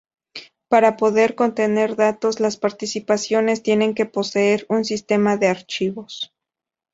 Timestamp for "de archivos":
5.37-6.33